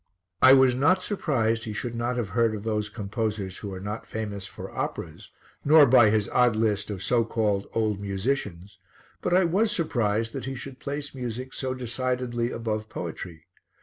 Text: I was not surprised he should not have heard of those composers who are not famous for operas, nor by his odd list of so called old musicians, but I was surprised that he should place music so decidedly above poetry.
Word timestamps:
I 0.41 0.53
was 0.53 0.73
not 0.73 1.03
surprised 1.03 1.63
he 1.65 1.73
should 1.73 1.93
not 1.93 2.17
have 2.17 2.29
heard 2.29 2.55
of 2.55 2.63
those 2.63 2.89
composers 2.89 3.57
who 3.59 3.71
are 3.71 3.79
not 3.79 4.07
famous 4.07 4.47
for 4.47 4.75
operas, 4.75 5.29
nor 5.63 5.85
by 5.85 6.09
his 6.09 6.27
odd 6.29 6.55
list 6.55 6.89
of 6.89 7.03
so 7.03 7.23
called 7.23 7.67
old 7.75 7.99
musicians, 8.01 8.79
but 9.21 9.31
I 9.31 9.43
was 9.45 9.71
surprised 9.71 10.33
that 10.33 10.45
he 10.45 10.55
should 10.55 10.79
place 10.79 11.13
music 11.13 11.53
so 11.53 11.75
decidedly 11.75 12.49
above 12.49 12.89
poetry. 12.89 13.45